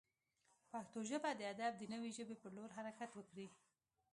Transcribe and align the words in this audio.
پښتو 0.71 0.99
ژبه 1.09 1.29
د 1.35 1.41
ادب 1.53 1.73
د 1.77 1.83
نوې 1.93 2.11
ژبې 2.17 2.35
پر 2.41 2.51
لور 2.57 2.69
حرکت 2.77 3.11
وکړي. 3.15 3.47